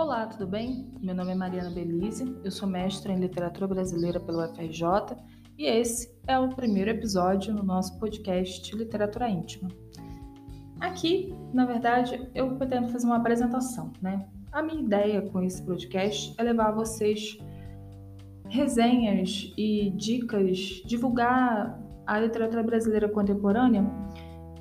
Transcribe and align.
Olá, 0.00 0.26
tudo 0.26 0.46
bem? 0.46 0.90
Meu 0.98 1.14
nome 1.14 1.32
é 1.32 1.34
Mariana 1.34 1.68
Belize, 1.68 2.34
eu 2.42 2.50
sou 2.50 2.66
mestra 2.66 3.12
em 3.12 3.20
literatura 3.20 3.68
brasileira 3.68 4.18
pelo 4.18 4.42
UFRJ 4.42 4.82
e 5.58 5.66
esse 5.66 6.10
é 6.26 6.38
o 6.38 6.48
primeiro 6.48 6.88
episódio 6.88 7.52
no 7.52 7.62
nosso 7.62 7.98
podcast 7.98 8.74
Literatura 8.74 9.28
Íntima. 9.28 9.68
Aqui, 10.80 11.34
na 11.52 11.66
verdade, 11.66 12.30
eu 12.34 12.56
pretendo 12.56 12.88
fazer 12.88 13.04
uma 13.04 13.18
apresentação, 13.18 13.92
né? 14.00 14.26
A 14.50 14.62
minha 14.62 14.80
ideia 14.80 15.20
com 15.20 15.42
esse 15.42 15.62
podcast 15.62 16.34
é 16.38 16.42
levar 16.44 16.68
a 16.68 16.72
vocês 16.72 17.36
resenhas 18.48 19.52
e 19.54 19.90
dicas, 19.90 20.82
divulgar 20.86 21.78
a 22.06 22.18
literatura 22.18 22.62
brasileira 22.62 23.06
contemporânea 23.06 23.84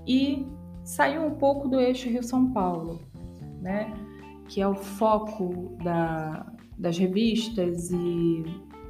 e 0.06 0.46
sair 0.84 1.18
um 1.18 1.32
pouco 1.32 1.70
do 1.70 1.80
eixo 1.80 2.10
Rio-São 2.10 2.52
Paulo, 2.52 3.00
né? 3.62 4.09
Que 4.50 4.60
é 4.60 4.68
o 4.68 4.74
foco 4.74 5.78
da, 5.84 6.46
das 6.78 6.98
revistas 6.98 7.92
e 7.92 8.44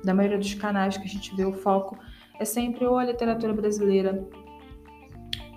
da 0.04 0.14
maioria 0.14 0.38
dos 0.38 0.54
canais 0.54 0.98
que 0.98 1.04
a 1.04 1.10
gente 1.10 1.36
vê 1.36 1.46
o 1.46 1.54
foco, 1.54 1.98
é 2.40 2.46
sempre 2.46 2.86
ou 2.86 2.98
a 2.98 3.04
literatura 3.04 3.54
brasileira 3.54 4.26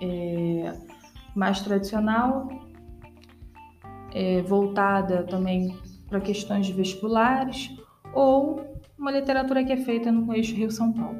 é, 0.01 0.77
mais 1.33 1.61
tradicional, 1.61 2.49
é, 4.13 4.41
voltada 4.41 5.23
também 5.23 5.75
para 6.09 6.19
questões 6.19 6.65
de 6.65 6.73
vestibulares, 6.73 7.73
ou 8.13 8.61
uma 8.97 9.11
literatura 9.11 9.63
que 9.63 9.71
é 9.71 9.77
feita 9.77 10.11
no 10.11 10.33
eixo 10.33 10.53
Rio-São 10.53 10.91
Paulo. 10.91 11.17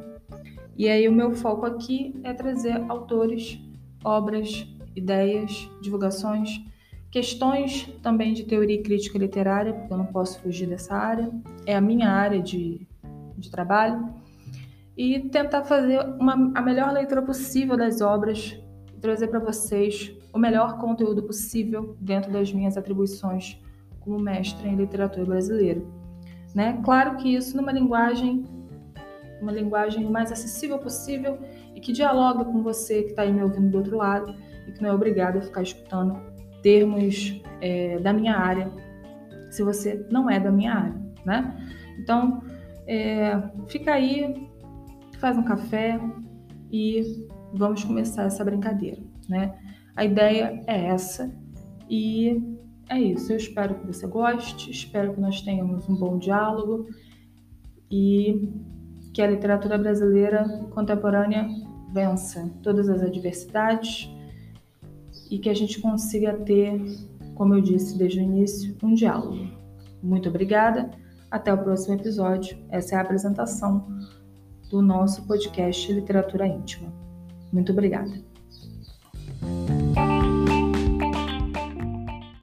E 0.78 0.90
aí 0.90 1.08
o 1.08 1.12
meu 1.12 1.34
foco 1.34 1.66
aqui 1.66 2.20
é 2.24 2.34
trazer 2.34 2.84
autores, 2.90 3.60
obras, 4.04 4.68
ideias, 4.96 5.70
divulgações 5.82 6.62
Questões 7.14 7.88
também 8.02 8.34
de 8.34 8.44
teoria 8.44 8.76
e 8.76 8.82
crítica 8.82 9.20
literária, 9.20 9.72
porque 9.72 9.94
eu 9.94 9.98
não 10.00 10.08
posso 10.08 10.40
fugir 10.40 10.68
dessa 10.68 10.96
área, 10.96 11.30
é 11.64 11.76
a 11.76 11.80
minha 11.80 12.10
área 12.10 12.42
de, 12.42 12.88
de 13.38 13.52
trabalho, 13.52 14.16
e 14.98 15.20
tentar 15.30 15.64
fazer 15.64 16.00
uma, 16.20 16.52
a 16.56 16.62
melhor 16.64 16.92
leitura 16.92 17.22
possível 17.22 17.78
das 17.78 18.02
obras 18.02 18.60
e 18.92 19.00
trazer 19.00 19.28
para 19.28 19.38
vocês 19.38 20.12
o 20.34 20.40
melhor 20.40 20.80
conteúdo 20.80 21.22
possível 21.22 21.96
dentro 22.02 22.32
das 22.32 22.52
minhas 22.52 22.78
atribuições 22.78 23.62
como 24.00 24.18
mestre 24.18 24.68
em 24.68 24.76
literatura 24.76 25.24
brasileira. 25.24 25.84
Né? 26.56 26.82
Claro 26.84 27.18
que 27.18 27.36
isso 27.36 27.56
numa 27.56 27.72
linguagem 27.72 28.44
uma 29.40 29.52
linguagem 29.52 30.10
mais 30.10 30.32
acessível 30.32 30.80
possível 30.80 31.38
e 31.76 31.80
que 31.80 31.92
dialoga 31.92 32.44
com 32.44 32.64
você 32.64 33.04
que 33.04 33.10
está 33.10 33.22
aí 33.22 33.32
me 33.32 33.44
ouvindo 33.44 33.70
do 33.70 33.78
outro 33.78 33.98
lado 33.98 34.34
e 34.68 34.72
que 34.72 34.82
não 34.82 34.90
é 34.90 34.94
obrigado 34.94 35.38
a 35.38 35.42
ficar 35.42 35.62
escutando 35.62 36.33
termos 36.64 37.40
é, 37.62 38.00
da 38.00 38.12
minha 38.12 38.36
área, 38.36 38.72
se 39.52 39.62
você 39.62 40.08
não 40.10 40.28
é 40.28 40.40
da 40.40 40.52
minha 40.52 40.74
área, 40.74 40.96
né? 41.24 41.56
Então, 42.00 42.42
é, 42.88 43.40
fica 43.68 43.94
aí, 43.94 44.50
faz 45.20 45.38
um 45.38 45.44
café 45.44 46.00
e 46.72 47.28
vamos 47.54 47.84
começar 47.84 48.24
essa 48.24 48.44
brincadeira, 48.44 49.02
né? 49.30 49.54
A 49.96 50.04
ideia 50.04 50.64
é 50.66 50.86
essa 50.88 51.32
e 51.88 52.42
é 52.90 53.00
isso. 53.00 53.32
Eu 53.32 53.38
espero 53.38 53.76
que 53.76 53.86
você 53.86 54.08
goste, 54.08 54.72
espero 54.72 55.14
que 55.14 55.22
nós 55.22 55.42
tenhamos 55.42 55.88
um 55.88 55.96
bom 55.96 56.18
diálogo 56.18 56.88
e 57.92 58.50
que 59.14 59.22
a 59.22 59.28
literatura 59.28 59.78
brasileira 59.78 60.48
contemporânea 60.72 61.48
vença 61.94 62.52
todas 62.64 62.90
as 62.90 63.04
adversidades 63.04 64.10
e 65.30 65.40
que 65.40 65.50
a 65.50 65.54
gente 65.54 65.82
consiga 65.82 66.34
ter, 66.34 66.82
como 67.36 67.54
eu 67.54 67.62
disse 67.62 67.98
desde 67.98 68.20
o 68.20 68.24
início, 68.24 68.76
um 68.84 68.94
diálogo. 68.94 69.48
Muito 70.02 70.30
obrigada, 70.30 70.92
até 71.32 71.54
o 71.54 71.58
próximo 71.58 71.96
episódio. 71.96 72.58
Essa 72.70 72.96
é 72.96 72.98
a 72.98 73.02
apresentação 73.02 73.88
do 74.70 74.82
nosso 74.82 75.26
podcast 75.28 75.92
Literatura 75.92 76.48
Íntima. 76.48 76.94
Muito 77.52 77.72
obrigada. 77.72 78.33